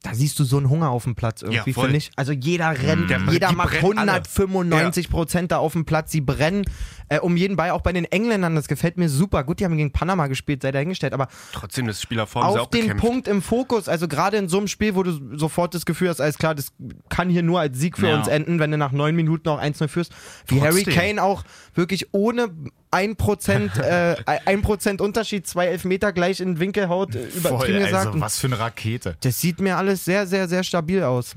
[0.03, 2.09] Da siehst du so einen Hunger auf dem Platz irgendwie, Ja, finde ich.
[2.15, 4.13] Also jeder rennt, Der- jeder macht brennen alle.
[4.13, 6.65] 195 Prozent da auf dem Platz, sie brennen.
[7.11, 9.43] Äh, um jeden Ball, auch bei den Engländern, das gefällt mir super.
[9.43, 12.59] Gut, die haben gegen Panama gespielt, sei dahingestellt, aber Trotzdem, das Spieler vor haben sie
[12.59, 13.05] auf auch den gekämpft.
[13.05, 16.21] Punkt im Fokus, also gerade in so einem Spiel, wo du sofort das Gefühl hast,
[16.21, 16.71] alles klar, das
[17.09, 18.17] kann hier nur als Sieg für Ja.
[18.17, 20.13] uns enden, wenn du nach neun Minuten noch 1-0 führst.
[20.47, 20.93] Wie Harry Trotzdem.
[20.93, 21.43] Kane auch
[21.75, 22.49] wirklich ohne
[22.91, 24.15] 1%, äh,
[24.45, 28.07] 1 Unterschied, zwei Elfmeter gleich in den Winkel haut, äh, übertrieben Voll, gesagt.
[28.07, 29.17] also, was für eine Rakete.
[29.21, 31.35] das sieht mir alles sehr, sehr, sehr stabil aus.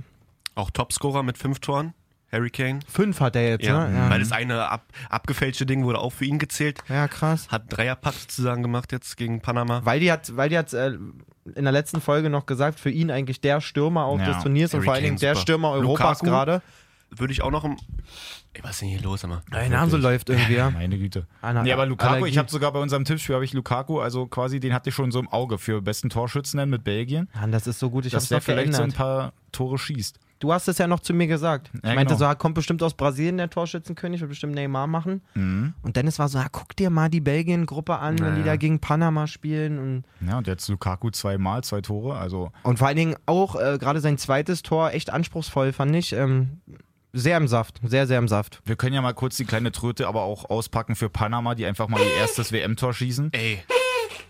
[0.54, 1.94] Auch Topscorer mit fünf Toren,
[2.34, 2.80] Harry Kane.
[2.88, 3.96] Fünf hat er jetzt, Ja, ne?
[3.96, 4.10] Ja.
[4.10, 6.78] weil das eine ab, abgefälschte Ding wurde auch für ihn gezählt.
[6.88, 7.48] ja, krass.
[7.48, 9.80] Hat Dreierpack sozusagen gemacht jetzt gegen Panama.
[9.84, 10.92] Weil die hat, weil die hat äh,
[11.54, 14.74] in der letzten Folge noch gesagt, für ihn eigentlich der Stürmer auch Ja, des Turniers
[14.74, 15.34] und Harry vor allen Dingen der.
[15.36, 16.26] Stürmer Europas Lukaku?
[16.26, 16.62] gerade.
[17.16, 17.76] Würde ich auch noch im.
[18.54, 19.42] Ey, was ist denn hier los, immer?
[19.50, 20.70] Dein Name so läuft irgendwie, ja.
[20.74, 21.26] Meine Güte.
[21.42, 22.30] Ana- nee, aber Lukaku, Allergie.
[22.30, 25.12] ich habe sogar bei unserem Tippspiel habe ich Lukaku, also quasi den hatte ich schon
[25.12, 28.28] so im Auge für besten Torschützen mit Belgien, Mann, das ist so gut, ich hab's
[28.28, 28.96] der noch vielleicht so ein geändert.
[28.96, 30.18] paar Tore schießt.
[30.44, 31.70] Du hast es ja noch zu mir gesagt.
[31.72, 32.18] Ich Ja, meinte genau.
[32.18, 35.22] so, ah, kommt bestimmt aus Brasilien der Torschützenkönig, wird bestimmt Neymar machen.
[35.32, 35.72] Mhm.
[35.80, 38.78] Und Dennis war so, ah, guck dir mal die Belgien-Gruppe an, wenn die da gegen
[38.78, 39.78] Panama spielen.
[39.78, 43.78] Und, Ja, und jetzt Lukaku zweimal, zwei Tore, also und vor allen Dingen auch äh,
[43.78, 46.12] gerade sein zweites Tor echt anspruchsvoll, fand ich.
[46.12, 46.60] Ähm,
[47.14, 48.60] sehr im Saft, sehr, sehr im Saft.
[48.66, 51.88] wir können ja mal kurz die kleine Tröte aber auch auspacken für Panama, die einfach
[51.88, 53.32] mal ihr erstes WM-Tor schießen.
[53.32, 53.62] Ey.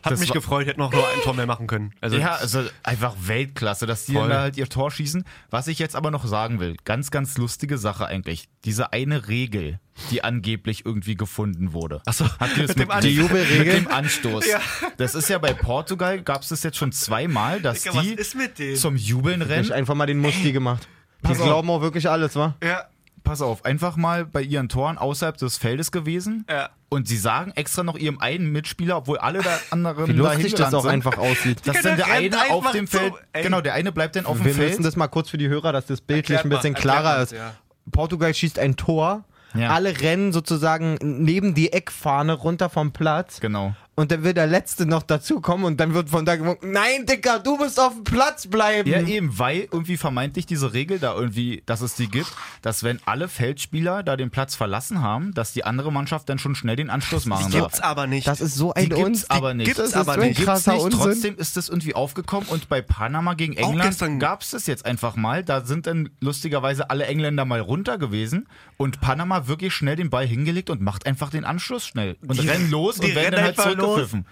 [0.05, 1.93] Hat Das mich war- gefreut, hätte noch nur ein Tor mehr machen können.
[2.01, 5.25] Also, Ja, also einfach Weltklasse, dass die dann da halt ihr Tor schießen.
[5.51, 8.49] Was ich jetzt aber noch sagen will, ganz, ganz lustige Sache eigentlich.
[8.65, 9.81] Diese eine Regel,
[10.11, 12.03] die angeblich irgendwie gefunden wurde.
[12.07, 13.65] Achso, Habt ihr das mit dem mit, Die Jubelregel?
[13.65, 14.47] Mit dem Anstoß.
[14.47, 14.61] Ja.
[14.99, 18.35] Das ist ja bei Portugal, gab es das jetzt schon zweimal, dass Digga, die ist
[18.35, 18.77] mit denen?
[18.77, 19.73] zum Jubeln Ich rennen.
[19.73, 20.87] einfach mal den Musti gemacht.
[21.23, 21.47] Die Pass auf.
[21.47, 22.55] glauben auch wirklich alles, wa?
[22.63, 22.85] ja,
[23.25, 26.45] Pass auf, einfach mal bei ihren Toren außerhalb des Feldes gewesen.
[26.49, 26.71] ja.
[26.91, 30.73] Und sie sagen extra noch ihrem einen Mitspieler, obwohl alle der anderen Wie lustig das
[30.73, 31.67] auch sind, einfach aussieht.
[31.67, 33.43] dass dann der eine auf dem so, Feld, ey.
[33.43, 34.69] genau, der eine bleibt dann auf dem Wir Feld.
[34.69, 37.23] müssen das mal kurz für die Hörer, dass das bildlich Erklärt ein bisschen mal, klarer
[37.23, 37.33] ist.
[37.33, 37.55] ja.
[37.91, 39.25] Portugal schießt ein Tor.
[39.57, 39.71] Ja.
[39.71, 43.41] Alle rennen sozusagen neben die Eckfahne runter vom Platz.
[43.41, 43.75] Genau.
[43.97, 47.39] Und dann wird der Letzte noch dazukommen und dann wird von da gewunken, nein, Dicker,
[47.39, 48.89] du musst auf dem Platz bleiben.
[48.91, 52.33] Ja, eben, weil irgendwie vermeintlich diese Regel da irgendwie, dass es die gibt,
[52.63, 56.57] dass wenn alle Feldspieler da den Platz verlassen haben, dass die andere Mannschaft dann schon
[56.57, 57.67] schnell den Anschluss machen Die darf.
[57.69, 58.27] gibt's aber nicht.
[58.27, 59.31] Das ist so Die ein gibt's Uns.
[59.31, 59.67] aber nicht.
[59.67, 60.39] gibt's Das ist aber so ein nicht.
[60.45, 60.81] Gibt's nicht.
[60.81, 61.01] Unsinn.
[61.01, 64.85] Trotzdem ist das irgendwie aufgekommen und bei Panama gegen England gestern- gab es das jetzt
[64.87, 65.45] einfach mal.
[65.45, 70.27] Da sind dann lustigerweise alle Engländer mal runter gewesen und Panama wirklich schnell den Ball
[70.27, 73.37] hingelegt und macht einfach den Anschluss schnell und Die- rennen los die und werden rennen
[73.37, 74.11] dann halt einfach los.
[74.11, 74.27] zurückgepfiffen.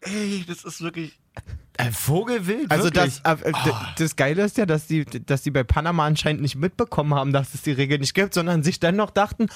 [0.00, 1.18] Ey, das ist wirklich.
[1.78, 3.20] Ein Vogelwild, Also wirklich.
[3.22, 6.56] das, äh, d- das Geile ist ja, dass die, dass die bei Panama anscheinend nicht
[6.56, 9.48] mitbekommen haben, dass es die Regel nicht gibt, sondern sich dann noch dachten,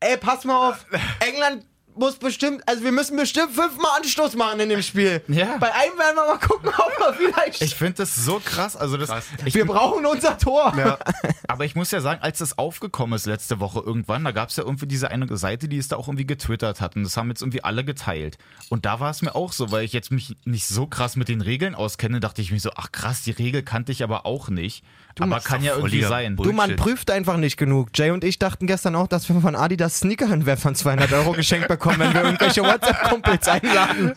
[0.00, 0.84] ey, pass mal auf,
[1.20, 1.64] England
[1.96, 5.22] muss bestimmt, also wir müssen bestimmt fünfmal Anstoß machen in dem Spiel.
[5.28, 5.56] Ja.
[5.58, 7.62] Bei einem werden wir mal gucken, ob wir vielleicht...
[7.62, 8.76] ich finde das so krass.
[8.76, 9.10] Also das,
[9.44, 10.72] ich wir brauchen unser Tor.
[10.76, 10.98] Ja.
[11.48, 14.56] Aber ich muss ja sagen, als das aufgekommen ist letzte Woche irgendwann, da gab es
[14.56, 16.96] ja irgendwie diese eine Seite, die es da auch irgendwie getwittert hat.
[16.96, 18.38] Und das haben jetzt irgendwie alle geteilt.
[18.68, 21.28] Und da war es mir auch so, weil ich jetzt mich nicht so krass mit
[21.28, 24.48] den Regeln auskenne, dachte ich mir so, ach krass, die Regel kannte ich aber auch
[24.48, 24.84] nicht.
[25.18, 26.36] aber machst kann ja irgendwie sein.
[26.36, 26.52] Bullshit.
[26.52, 27.90] Du, man prüft einfach nicht genug.
[27.94, 31.12] Jay und ich dachten gestern auch, dass wir von Adidas Sneaker einen Wert von 200
[31.12, 34.12] Euro geschenkt bekommen, wenn wir irgendwelche WhatsApp-Kumpels einladen.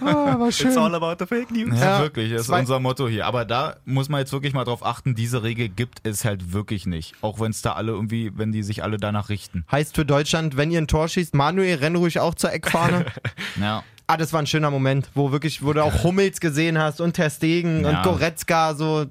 [0.00, 0.76] War It's schön.
[0.78, 1.78] all about the fake news.
[1.78, 3.26] Ja, Ja, wirklich, das ist zwei- unser Motto hier.
[3.26, 6.86] Aber da muss man jetzt wirklich mal drauf achten, diese Regel gibt es halt wirklich
[6.86, 7.14] nicht.
[7.22, 9.64] Auch wenn es da alle irgendwie, wenn die sich alle danach richten.
[9.70, 13.06] Heißt für Deutschland, wenn ihr ein Tor schießt, Manuel, renn ruhig auch zur Eckfahne.
[13.60, 13.82] Ja.
[14.06, 17.14] ah, das war ein schöner Moment, wo wirklich, wo du auch Hummels gesehen hast und
[17.14, 17.90] Ter Stegen Ja.
[17.90, 19.06] und Goretzka, so.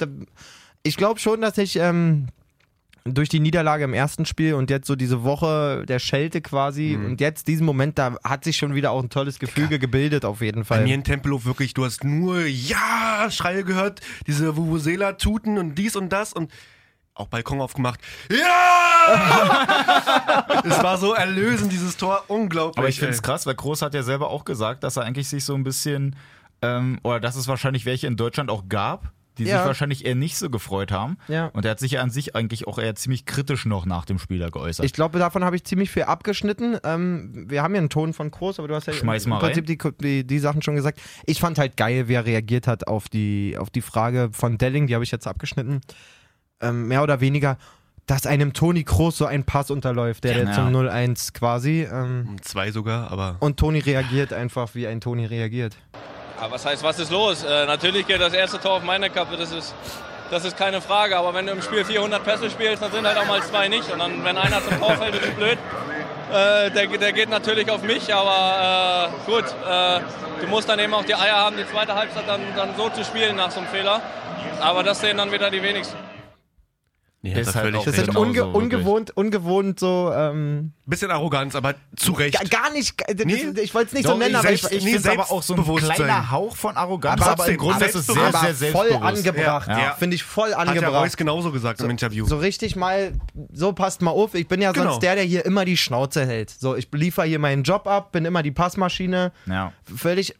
[0.84, 2.28] Ich glaube schon, dass ich ähm,
[3.06, 7.06] durch die Niederlage im ersten Spiel und jetzt so diese Woche der Schelte quasi Mhm.
[7.06, 10.40] und jetzt diesen Moment, da hat sich schon wieder auch ein tolles Gefüge gebildet auf
[10.42, 10.84] jeden Bei Fall.
[10.84, 16.32] mir in Tempelhof wirklich, du hast nur Ja-Schreie gehört, diese Vuvuzela-Tuten und dies und das
[16.32, 16.50] und
[17.16, 18.00] auch Balkon aufgemacht.
[18.32, 18.44] Ja!
[20.64, 22.78] es war so erlösend, dieses Tor, unglaublich.
[22.78, 25.28] Aber ich finde es krass, weil Groß hat ja selber auch gesagt, dass er eigentlich
[25.30, 26.16] sich so ein bisschen,
[26.62, 29.60] ähm, oder dass es wahrscheinlich welche in Deutschland auch gab, die Ja.
[29.60, 31.18] sich wahrscheinlich eher nicht so gefreut haben.
[31.28, 31.48] Ja.
[31.48, 34.20] Und er hat sich ja an sich eigentlich auch eher ziemlich kritisch noch nach dem
[34.20, 34.86] Spieler geäußert.
[34.86, 36.78] Ich glaube, davon habe ich ziemlich viel abgeschnitten.
[36.84, 39.40] Ähm, wir haben ja einen Ton von Groß, aber du hast ja Schmeiß im mal
[39.40, 41.02] Prinzip die, die, die Sachen schon gesagt.
[41.26, 44.88] Ich fand halt geil, wie er reagiert hat auf die, auf die Frage von Delling,
[44.88, 45.82] die habe ich jetzt abgeschnitten.
[46.62, 47.58] Ähm, mehr oder weniger,
[48.06, 50.54] dass einem Toni Kroos so ein Pass unterläuft, der, der Ja.
[50.54, 51.88] zum 0-1 quasi.
[51.92, 55.76] Ähm, Zwei sogar, aber und Toni reagiert einfach, wie ein Toni reagiert.
[56.44, 57.42] Ja, was heißt, was ist los?
[57.46, 59.74] Äh, natürlich geht das erste Tor auf meine Kappe, das ist,
[60.30, 61.16] das ist keine Frage.
[61.16, 63.90] Aber wenn du im Spiel 400 Pässe spielst, dann sind halt auch mal zwei nicht.
[63.90, 65.58] Und dann, wenn einer zum Tor fällt, ist es blöd.
[66.34, 69.46] Äh, der, der geht natürlich auf mich, aber äh, gut.
[69.46, 70.02] Äh,
[70.42, 73.06] du musst dann eben auch die Eier haben, die zweite Halbzeit dann, dann so zu
[73.06, 74.02] spielen nach so einem Fehler.
[74.60, 76.13] Aber das sehen dann wieder die wenigsten.
[77.26, 78.54] Ja, ist das halt völlig auch Das ist unge so, wirklich.
[78.64, 80.12] ungewohnt, ungewohnt so.
[80.14, 82.34] Ähm, Bisschen Arroganz, aber zu Recht.
[82.38, 83.00] gar, gar nicht.
[83.00, 83.46] das- Nee.
[83.62, 85.42] ich wollte es nicht Doch, so nennen, aber ich, selbst- ich nee, finde aber auch
[85.42, 88.60] so ein kleiner Hauch von Arroganz, Aber aber, im Grunde ist es sehr, selbstbewusst.
[88.60, 89.28] sehr aber voll selbstbewusst.
[89.28, 89.68] angebracht.
[89.70, 89.80] Ja.
[89.80, 89.92] Ja.
[89.94, 90.94] Finde ich voll Hat ja angebracht.
[91.06, 92.26] Reus genauso gesagt im Interview.
[92.26, 93.14] So richtig mal,
[93.54, 94.36] so passt mal auf.
[94.36, 94.90] Ich bin ja Genau.
[94.92, 96.50] sonst der, der hier immer die Schnauze hält.
[96.50, 99.32] So, ich liefere hier meinen Job ab, bin immer die Passmaschine.
[99.46, 99.72] Ja.
[99.96, 100.36] Völlig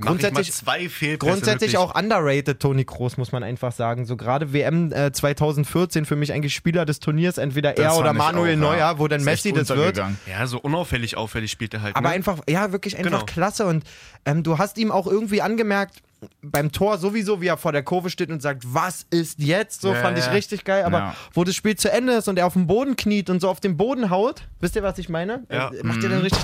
[0.00, 1.78] grundsätzlich, zwei Fehlpässe, grundsätzlich wirklich.
[1.78, 4.06] auch underrated, Toni Kroos, muss man einfach sagen.
[4.06, 8.06] So gerade WM äh, 2014 für mich eigentlich Spieler des Turniers, entweder er Das oder
[8.08, 8.98] fand ich Manuel auch, Neuer, ja.
[8.98, 9.96] wo dann Ist Messi das wird.
[10.26, 11.96] Ja, so unauffällig, auffällig spielt er halt.
[11.96, 12.14] Aber ne?
[12.14, 13.24] einfach, ja, wirklich einfach Genau.
[13.24, 13.66] klasse.
[13.66, 13.84] Und
[14.24, 16.02] ähm, du hast ihm auch irgendwie angemerkt,
[16.40, 19.82] beim Tor sowieso, wie er vor der Kurve steht und sagt, was ist jetzt?
[19.82, 20.84] So Ja, fand ich richtig geil.
[20.84, 21.16] Aber Ja.
[21.34, 23.60] wo das Spiel zu Ende ist und er auf dem Boden kniet und so auf
[23.60, 25.44] den Boden haut, wisst ihr, was ich meine?
[25.50, 25.70] Ja.
[25.70, 26.40] Er macht er dann richtig,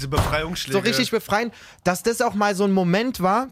[0.00, 0.78] Diese Befreiungsschläge.
[0.78, 1.52] so richtig befreien,
[1.84, 3.48] dass das auch mal so ein Moment war,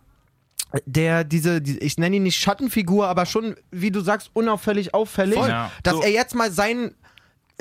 [0.86, 5.38] der diese, die, ich nenne ihn nicht Schattenfigur, aber schon, wie du sagst, unauffällig auffällig,
[5.38, 5.48] Voll.
[5.48, 5.70] Ja.
[5.82, 6.02] dass So.
[6.02, 6.94] er jetzt mal seinen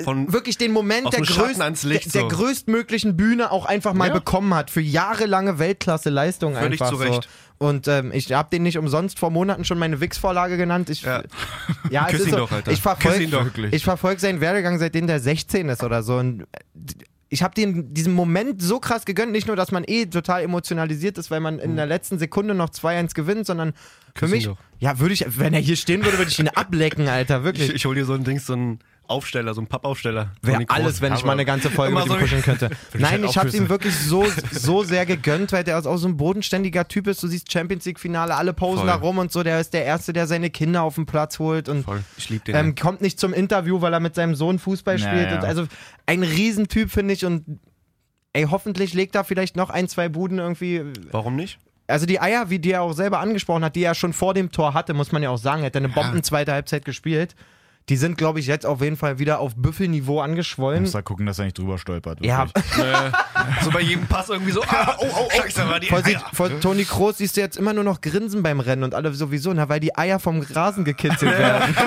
[0.02, 2.36] Von, wirklich den Moment der, größt, ans Licht, der, der so.
[2.36, 4.14] größtmöglichen Bühne auch einfach mal Ja.
[4.14, 7.24] bekommen hat für jahrelange Weltklasse-Leistung Völlig einfach zu Recht.
[7.24, 7.66] so.
[7.66, 10.90] Und ähm, ich habe den nicht umsonst vor Monaten schon meine Wix-Vorlage genannt.
[10.90, 11.22] Ich, Ja.
[11.90, 12.70] ja, es Küss ist ihn so, doch, Alter.
[12.70, 13.42] Ich Küss ihn doch.
[13.42, 16.16] verfolge ich verfolg seinen Werdegang, seitdem der 16 ist oder so.
[16.18, 16.44] Und
[17.30, 21.18] ich habe den diesen Moment so krass gegönnt, nicht nur, dass man eh total emotionalisiert
[21.18, 23.74] ist, weil man in der letzten Sekunde noch 2-1 gewinnt, sondern
[24.14, 24.58] für Küss ihn mich, doch.
[24.78, 27.68] ja, würde ich, wenn er hier stehen würde, würde ich ihn ablecken, Alter, wirklich.
[27.68, 28.78] ich, ich hol dir so ein Ding, so ein
[29.08, 30.32] Aufsteller, so ein Pappaufsteller.
[30.42, 32.70] Wäre alles, wenn ich mal eine ganze Folge mit ihm so- kuscheln könnte.
[32.94, 36.16] Nein, halt ich habe ihm wirklich so, so sehr gegönnt, weil der auch so ein
[36.16, 37.22] bodenständiger Typ ist.
[37.22, 38.86] Du siehst Champions League-Finale, alle posen Voll.
[38.86, 39.42] da rum und so.
[39.42, 42.04] Der ist der Erste, der seine Kinder auf den Platz holt und Voll.
[42.16, 42.54] Ich lieb den.
[42.54, 45.32] ähm, kommt nicht zum Interview, weil er mit seinem Sohn Fußball Ja, spielt.
[45.32, 45.66] Und also
[46.06, 47.24] ein Riesentyp, finde ich.
[47.24, 47.60] Und
[48.34, 50.84] ey, hoffentlich legt er vielleicht noch ein, zwei Buden irgendwie.
[51.10, 51.58] Warum nicht?
[51.86, 54.52] Also die Eier, wie die er auch selber angesprochen hat, die er schon vor dem
[54.52, 57.34] Tor hatte, muss man ja auch sagen, er hat eine Bomben zweite Halbzeit gespielt.
[57.88, 60.82] Die sind, glaube ich, jetzt auf jeden Fall wieder auf Büffelniveau angeschwollen.
[60.82, 62.24] Muss da gucken, dass er nicht drüber stolpert.
[62.24, 62.64] Ja, wirklich.
[63.62, 66.22] so bei jedem Pass irgendwie so, ah, oh, oh, oh, scheiße, war die Vor, Eier.
[66.32, 69.52] vor Toni Kroos siehst du jetzt immer nur noch grinsen beim Rennen und alle sowieso,
[69.54, 71.74] na, weil die Eier vom Rasen gekitzelt werden.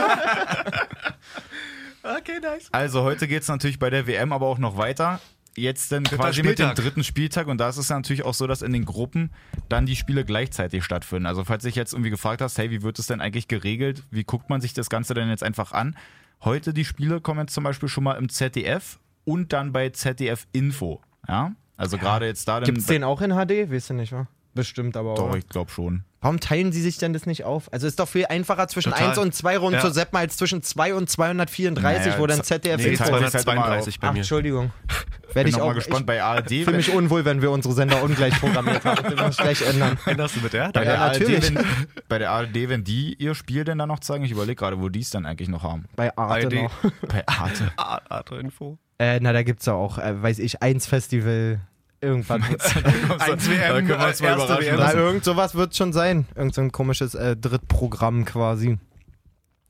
[2.04, 2.68] Okay, nice.
[2.72, 5.20] Also heute geht es natürlich bei der WM aber auch noch weiter.
[5.56, 6.76] Jetzt dann Dritter quasi mit dem Spieltag.
[6.76, 9.32] dritten Spieltag und da ist es ja natürlich auch so, dass in den Gruppen
[9.68, 11.26] dann die Spiele gleichzeitig stattfinden.
[11.26, 14.04] Also falls dich jetzt irgendwie gefragt hast, hey, wie wird es denn eigentlich geregelt?
[14.12, 15.98] Wie guckt man sich das Ganze denn jetzt einfach an?
[16.44, 20.48] Heute die Spiele kommen jetzt zum Beispiel schon mal im ZDF und dann bei ZDF
[20.54, 21.02] Info.
[21.28, 22.66] Ja, also gerade jetzt da dann.
[22.66, 23.72] Gibt's den auch in HD?
[23.72, 24.28] Weißt du nicht, wa?
[24.54, 25.16] Bestimmt aber auch.
[25.30, 26.04] Doch, ich glaube schon.
[26.20, 27.72] Warum teilen sie sich denn das nicht auf?
[27.74, 29.10] Also ist doch viel einfacher zwischen Total.
[29.10, 29.82] 1 und 2 Runden Ja.
[29.82, 33.14] zu seppen als zwischen 2 und 234, Naja, wo dann ZDF Nee, Nee, Info teilt
[33.16, 34.20] sich halt immer 232 bei Ach, mir.
[34.20, 34.72] Entschuldigung.
[35.34, 36.52] Werde Bin ich auch mal gespannt bei ARD.
[36.52, 39.02] Ich fühle mich unwohl, wenn wir unsere Sender ungleich programmiert haben.
[39.04, 39.98] Das muss ich gleich ändern.
[40.06, 40.70] Änderst du mit der?
[40.74, 41.56] bei, Ja, der ARD, natürlich.
[41.56, 41.66] wenn,
[42.10, 44.90] bei der ARD, wenn die ihr Spiel denn dann noch zeigen, ich überlege gerade, wo
[44.90, 45.86] die es dann eigentlich noch haben.
[45.96, 46.54] Bei Arte ARD.
[46.54, 46.72] noch.
[47.08, 47.72] Bei Arte.
[47.78, 48.78] Ah, Arte-Info.
[49.00, 51.62] Äh, na, da gibt's ja auch, äh, weiß ich, eins Festival,
[52.02, 52.44] irgendwann.
[53.20, 54.24] Eins WM, Da mal erste
[54.60, 54.76] WM.
[54.78, 56.28] Na, irgend sowas wird schon sein.
[56.36, 58.78] Irgend so ein komisches äh, Drittprogramm quasi.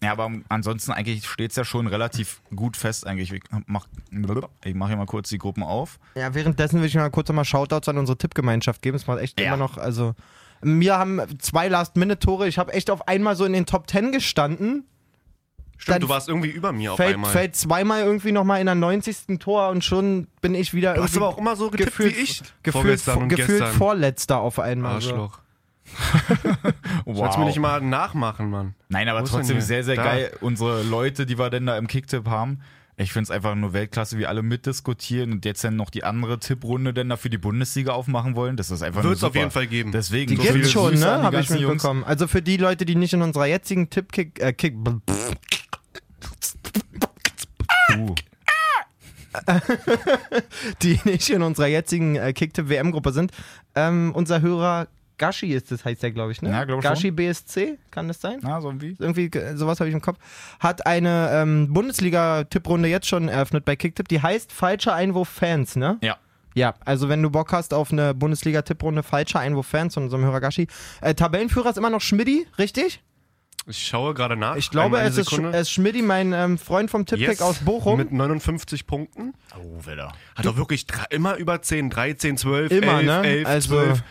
[0.03, 3.31] Ja, aber ansonsten eigentlich steht es ja schon relativ gut fest eigentlich.
[3.31, 3.85] Ich mach,
[4.63, 5.99] ich mach hier mal kurz die Gruppen auf.
[6.15, 8.97] Ja, währenddessen will ich mal kurz nochmal Shoutouts an unsere Tippgemeinschaft geben.
[8.97, 9.47] Es macht echt Ja.
[9.47, 10.15] immer noch, also.
[10.63, 12.47] Wir haben zwei Last-Minute-Tore.
[12.47, 14.85] Ich habe echt auf einmal so in den Top 10 gestanden.
[15.81, 17.31] Stimmt, Dann du warst irgendwie über mir auf Fällt, einmal.
[17.31, 19.39] fällt zweimal irgendwie nochmal in der 90.
[19.39, 22.15] Tor und schon bin ich wieder du hast irgendwie aber auch immer so getippt gefühlt,
[22.17, 22.43] wie ich.
[22.61, 23.77] gefühlt, Vorgestern und gefühlt gestern.
[23.77, 24.93] vorletzter auf einmal.
[24.95, 25.39] Arschloch.
[27.05, 27.17] Wow.
[27.17, 28.75] Sollst mir nicht mal nachmachen, Mann.
[28.89, 30.03] Nein, aber trotzdem sehr, sehr Da.
[30.03, 30.31] geil.
[30.39, 32.61] Unsere Leute, die wir denn da im Kicktipp haben.
[33.01, 36.39] Ich finde es einfach nur Weltklasse, wie alle mitdiskutieren und jetzt dann noch die andere
[36.39, 38.57] Tipprunde denn da für die Bundesliga aufmachen wollen.
[38.57, 39.91] Das ist einfach nur Wird's auf jeden Fall geben.
[39.91, 41.23] Deswegen, Die so gibt's viele schon, ne?
[41.23, 42.03] Habe ich mitbekommen.
[42.03, 44.75] Also für die Leute, die nicht in unserer jetzigen Tippkick, äh, Kick,
[47.93, 48.15] Uh,
[50.81, 53.31] die nicht in unserer jetzigen äh, Kicktipp-WM-Gruppe sind,
[53.75, 54.87] ähm, unser Hörer
[55.21, 56.49] Gashi ist das, heißt der, glaube ich, ne?
[56.49, 57.15] Ja, glaub Gashi schon.
[57.15, 58.39] BSC, kann das sein?
[58.41, 58.95] na, so irgendwie.
[58.97, 60.17] Irgendwie, äh, sowas habe ich im Kopf.
[60.59, 65.97] Hat eine ähm, Bundesliga-Tipprunde jetzt schon eröffnet bei Kicktipp, die heißt Falscher Einwurf Fans, ne?
[66.01, 66.17] Ja.
[66.53, 70.41] Ja, also wenn du Bock hast auf eine Bundesliga-Tipprunde Falscher Einwurf Fans von unserem Hörer
[70.41, 70.67] Gashi.
[70.99, 73.01] Äh, Tabellenführer ist immer noch Schmidti, richtig?
[73.67, 74.55] Ich schaue gerade nach.
[74.55, 77.41] Ich glaube, es ist, es ist Schmidti, mein ähm, Freund vom Tippkick Yes.
[77.41, 77.97] aus Bochum.
[77.97, 79.33] Mit 59 Punkten.
[79.55, 80.11] Oh, Wetter.
[80.35, 83.23] Hat doch wirklich immer über 10, 13, 12, Immer, 11, ne?
[83.23, 84.03] 11, Also, 12.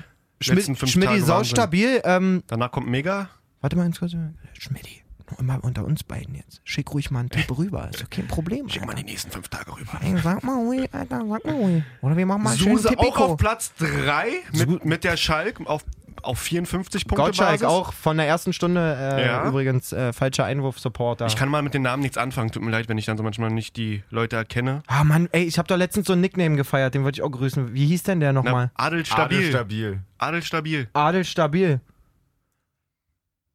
[0.45, 2.01] Letzten fünf Schmidti Tage saustabil.
[2.05, 3.29] Ähm, Danach kommt Mega.
[3.61, 4.13] warte mal ganz kurz.
[4.59, 6.61] Schmidti, nur immer unter uns beiden jetzt.
[6.65, 7.89] Schick ruhig mal einen Tipp rüber.
[7.91, 8.69] Ist doch kein Problem.
[8.69, 9.03] Schick mal Alter.
[9.03, 10.01] die nächsten fünf Tage rüber.
[10.03, 11.85] Ey, sag mal, ui, Alter, sag mal, ui.
[12.01, 13.25] Oder wir machen mal schön Suse auch Tipico.
[13.25, 15.85] auf Platz 3 mit, mit der Schalk auf
[16.23, 17.67] auf 54 Punkte Gottschalk Basis.
[17.67, 18.81] auch von der ersten Stunde
[19.19, 19.45] äh, Ja.
[19.47, 21.27] übrigens äh, falscher Einwurf-Supporter.
[21.27, 22.51] Ich kann mal mit den Namen nichts anfangen.
[22.53, 24.83] Tut mir leid, wenn ich dann so manchmal nicht die Leute erkenne.
[24.87, 27.31] Ah Mann, ey, ich habe doch letztens so ein Nickname gefeiert, den wollte ich auch
[27.31, 27.75] grüßen.
[27.75, 28.71] Wie hieß denn der nochmal?
[28.75, 29.51] Adel Adel Stabil.
[29.51, 30.01] stabil.
[30.19, 30.89] Adel Stabil.
[30.93, 31.81] Adel Stabil.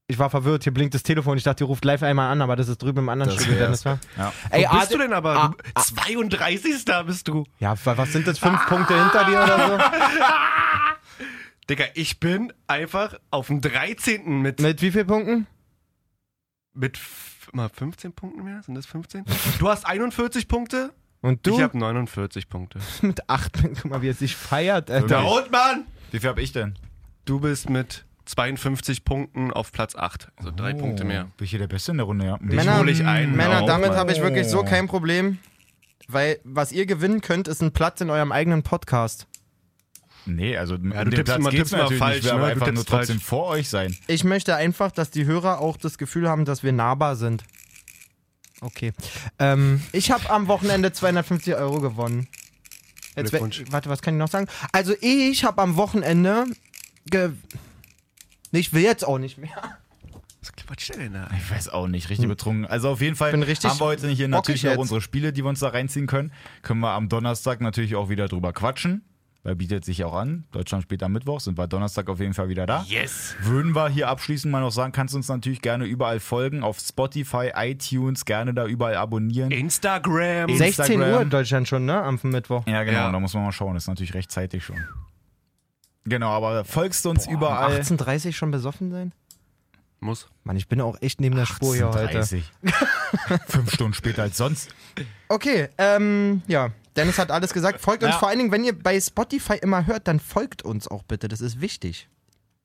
[0.07, 1.35] Ich war verwirrt, hier blinkt das Telefon.
[1.35, 3.59] Ich dachte, ihr ruft live einmal an, aber das ist drüben im anderen Das Studio.
[3.63, 3.83] Dennis?
[3.85, 3.97] Ja.
[4.51, 5.35] Ey, Wo bist du denn aber?
[5.35, 6.85] Ah, Du- 32.
[7.07, 7.43] bist du.
[7.59, 9.83] Ja, wa- was sind das, fünf Punkte hinter dir oder so?
[11.69, 14.41] Digga, ich bin einfach auf dem 13.
[14.41, 15.47] mit, Mit wie vielen Punkten?
[16.73, 16.99] mit
[17.53, 18.61] mal 15 Punkten mehr.
[18.63, 19.23] Sind das 15?
[19.59, 20.93] Du hast 41 Punkte.
[21.21, 22.79] Und du Ich habe 49 Punkte.
[23.01, 23.81] mit acht Punkten.
[23.83, 25.07] Guck mal, wie er sich feiert, Alter.
[25.07, 25.85] Da und Mann!
[26.11, 26.77] Wie viel habe ich denn?
[27.23, 30.29] Du bist mit 52 Punkten auf Platz 8.
[30.35, 30.77] Also drei Oh.
[30.79, 31.23] Punkte mehr.
[31.37, 32.37] Bin ich hier der Beste in der Runde, ja.
[32.41, 33.35] Männer, hol ich ein.
[33.35, 34.65] Männer Auch damit habe ich wirklich so Oh.
[34.65, 35.39] kein Problem.
[36.07, 39.25] Weil was ihr gewinnen könnt, ist ein Platz in eurem eigenen Podcast.
[40.25, 42.25] Nee, also du um den tippst Platz immer- tippst immer natürlich falsch, nicht.
[42.25, 42.37] Wir ne?
[42.39, 43.07] aber Du einfach nur tippst falsch.
[43.07, 43.95] trotzdem vor euch sein.
[44.07, 47.43] Ich möchte einfach, dass die Hörer auch das Gefühl haben, dass wir nahbar sind.
[48.61, 48.93] Okay.
[49.37, 52.27] Ähm, ich habe am Wochenende 250 Euro gewonnen.
[53.15, 53.31] Jetzt,
[53.71, 54.47] warte, was kann ich noch sagen?
[54.71, 56.45] Also ich habe am Wochenende
[57.09, 57.31] ge
[58.51, 59.77] ich will jetzt auch nicht mehr.
[60.41, 61.29] Was quatscht der denn da?
[61.37, 62.65] Ich weiß auch nicht, richtig betrunken.
[62.65, 64.77] Also auf jeden Fall Bin richtig haben wir heute hier natürlich jetzt.
[64.77, 66.31] unsere Spiele, die wir uns da reinziehen können.
[66.61, 69.03] Können wir am Donnerstag natürlich auch wieder drüber quatschen.
[69.45, 70.45] Weil bietet sich auch an.
[70.51, 72.83] Deutschland spielt am Mittwoch, sind wir Donnerstag auf jeden Fall wieder da.
[72.87, 73.35] Yes!
[73.41, 76.79] Würden wir hier abschließend mal noch sagen, kannst du uns natürlich gerne überall folgen, auf
[76.79, 79.51] Spotify, iTunes, gerne da überall abonnieren.
[79.51, 80.49] Instagram.
[80.49, 81.13] In- 16 Instagram.
[81.13, 82.01] Uhr in Deutschland schon, ne?
[82.01, 82.65] Am Mittwoch.
[82.65, 83.11] Ja, genau, Ja.
[83.11, 84.77] da muss man mal schauen, das ist natürlich rechtzeitig schon.
[86.05, 87.79] Genau, aber folgst du uns überall.
[87.79, 89.11] 18.30 schon besoffen sein?
[89.99, 90.27] Muss.
[90.43, 92.19] Mann, ich bin auch echt neben der Spur hier heute.
[92.19, 92.43] 18:30.
[93.47, 94.73] Fünf Stunden später als sonst.
[95.29, 96.71] Okay, ähm, ja.
[96.95, 97.81] Dennis hat alles gesagt.
[97.81, 98.19] Folgt uns Ja.
[98.19, 101.27] vor allen Dingen, wenn ihr bei Spotify immer hört, dann folgt uns auch bitte.
[101.27, 102.09] Das ist wichtig.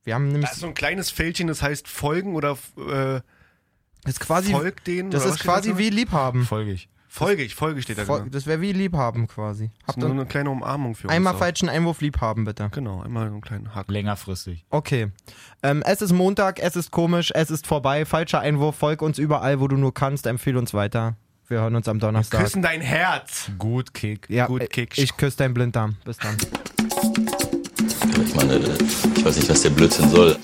[0.03, 3.21] Wir haben nämlich Da ist so ein kleines Fältchen, das heißt Folgen oder äh,
[4.03, 5.11] das ist quasi Folg denen.
[5.11, 6.43] das ist quasi wie Liebhaben.
[6.45, 6.89] Folge ich.
[7.07, 8.29] Folge ich, Folge steht da Fol- genau.
[8.31, 9.69] Das wäre wie Liebhaben quasi.
[9.81, 11.41] Das Habt ist nur eine kleine Umarmung für einmal uns.
[11.41, 11.45] auch.
[11.45, 12.69] falschen Einwurf Liebhaben bitte.
[12.71, 13.91] Genau, einmal so einen kleinen Hack.
[13.91, 14.65] Längerfristig.
[14.69, 15.11] Okay.
[15.61, 18.05] Ähm, es ist Montag, es ist komisch, es ist vorbei.
[18.05, 18.77] Falscher Einwurf.
[18.77, 20.25] Folg uns überall, wo du nur kannst.
[20.25, 21.17] Empfehle uns weiter.
[21.51, 22.39] Wir hören uns am Donnerstag.
[22.39, 23.51] Küssen dein Herz.
[23.57, 24.25] Gut Kick.
[24.29, 24.97] ja, gut äh, Kick.
[24.97, 25.97] Ich küsse deinen Blinddarm.
[26.05, 26.37] Bis dann.
[28.25, 30.37] Ich meine, ich weiß nicht, was der Blödsinn soll.